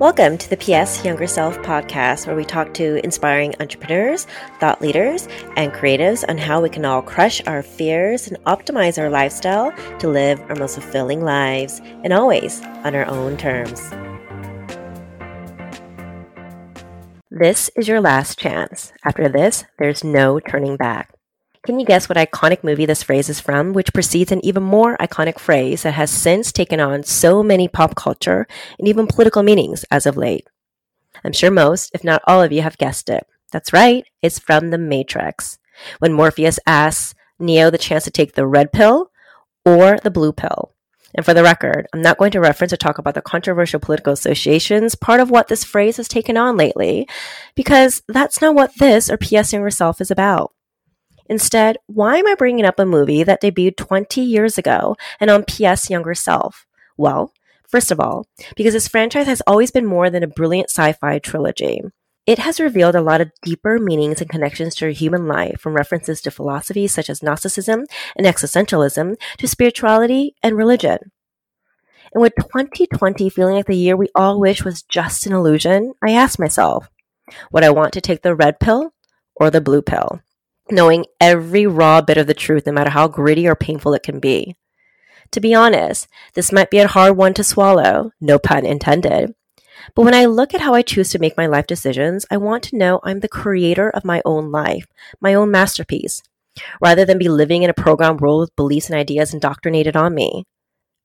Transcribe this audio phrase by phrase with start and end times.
[0.00, 4.26] Welcome to the PS Younger Self podcast, where we talk to inspiring entrepreneurs,
[4.58, 9.10] thought leaders, and creatives on how we can all crush our fears and optimize our
[9.10, 13.90] lifestyle to live our most fulfilling lives, and always on our own terms.
[17.30, 18.94] This is your last chance.
[19.04, 21.14] After this, there's no turning back.
[21.62, 24.96] Can you guess what iconic movie this phrase is from, which precedes an even more
[24.96, 28.46] iconic phrase that has since taken on so many pop culture
[28.78, 30.48] and even political meanings as of late?
[31.22, 33.26] I'm sure most, if not all of you, have guessed it.
[33.52, 35.58] That's right, it's from The Matrix.
[35.98, 39.10] When Morpheus asks Neo the chance to take the red pill
[39.66, 40.72] or the blue pill.
[41.14, 44.14] And for the record, I'm not going to reference or talk about the controversial political
[44.14, 47.06] associations, part of what this phrase has taken on lately,
[47.54, 50.52] because that's not what this or PS Younger Self is about.
[51.30, 55.44] Instead, why am I bringing up a movie that debuted 20 years ago and on
[55.44, 56.66] PS Younger Self?
[56.96, 57.32] Well,
[57.68, 61.20] first of all, because this franchise has always been more than a brilliant sci fi
[61.20, 61.82] trilogy.
[62.26, 66.20] It has revealed a lot of deeper meanings and connections to human life, from references
[66.22, 67.86] to philosophies such as Gnosticism
[68.16, 70.98] and existentialism to spirituality and religion.
[72.12, 76.10] And with 2020 feeling like the year we all wish was just an illusion, I
[76.10, 76.90] asked myself,
[77.52, 78.92] would I want to take the red pill
[79.36, 80.20] or the blue pill?
[80.72, 84.20] Knowing every raw bit of the truth, no matter how gritty or painful it can
[84.20, 84.56] be.
[85.32, 89.34] To be honest, this might be a hard one to swallow, no pun intended.
[89.94, 92.62] But when I look at how I choose to make my life decisions, I want
[92.64, 94.86] to know I'm the creator of my own life,
[95.20, 96.22] my own masterpiece,
[96.80, 100.44] rather than be living in a programmed world with beliefs and ideas indoctrinated on me.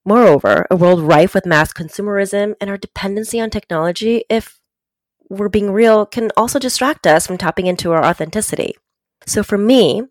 [0.06, 4.60] Moreover, a world rife with mass consumerism and our dependency on technology, if
[5.30, 8.76] we're being real, can also distract us from tapping into our authenticity.
[9.28, 10.04] So for me,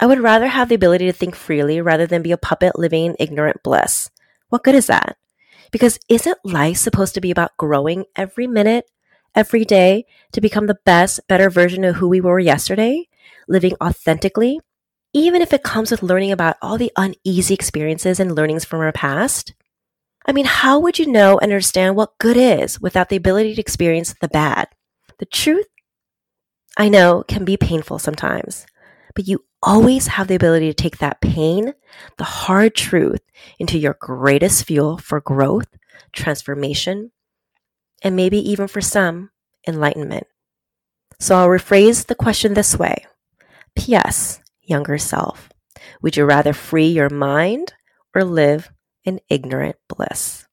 [0.00, 3.06] I would rather have the ability to think freely rather than be a puppet living
[3.06, 4.10] in ignorant bliss.
[4.48, 5.16] What good is that?
[5.70, 8.90] Because isn't life supposed to be about growing every minute,
[9.34, 13.08] every day to become the best, better version of who we were yesterday,
[13.48, 14.60] living authentically,
[15.12, 18.92] even if it comes with learning about all the uneasy experiences and learnings from our
[18.92, 19.54] past?
[20.26, 23.60] I mean, how would you know and understand what good is without the ability to
[23.60, 24.68] experience the bad?
[25.18, 25.66] The truth
[26.76, 28.66] I know can be painful sometimes,
[29.14, 31.74] but you always have the ability to take that pain,
[32.18, 33.20] the hard truth,
[33.58, 35.68] into your greatest fuel for growth,
[36.12, 37.12] transformation,
[38.02, 39.30] and maybe even for some,
[39.66, 40.26] enlightenment.
[41.20, 43.06] So I'll rephrase the question this way
[43.76, 44.40] P.S.
[44.62, 45.50] Younger self,
[46.00, 47.74] would you rather free your mind
[48.14, 48.70] or live
[49.04, 50.46] in ignorant bliss?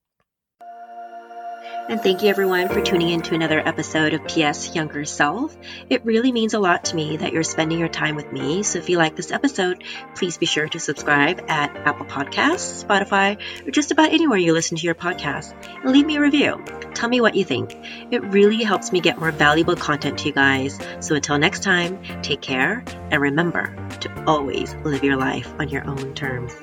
[1.89, 5.57] And thank you everyone for tuning in to another episode of PS Younger Self.
[5.89, 8.61] It really means a lot to me that you're spending your time with me.
[8.61, 9.83] So if you like this episode,
[10.13, 14.77] please be sure to subscribe at Apple Podcasts, Spotify, or just about anywhere you listen
[14.77, 16.63] to your podcast and leave me a review.
[16.93, 17.75] Tell me what you think.
[18.11, 20.77] It really helps me get more valuable content to you guys.
[20.99, 25.87] So until next time, take care and remember to always live your life on your
[25.87, 26.53] own terms.